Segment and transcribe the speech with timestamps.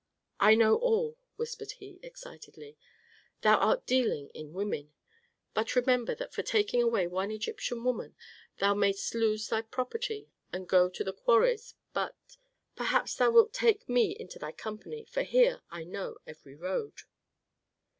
[0.39, 2.75] "I know all," whispered he, excitedly.
[3.41, 4.93] "Thou art dealing in women.
[5.53, 8.15] But remember that for taking away one Egyptian woman
[8.57, 11.75] thou mayst lose thy property and go to the quarries.
[11.93, 12.15] But
[12.75, 17.01] perhaps thou wilt take me into thy company, for here I know every road."